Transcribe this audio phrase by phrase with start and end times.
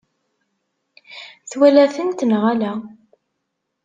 [1.51, 2.73] Twala-tent neɣ ala?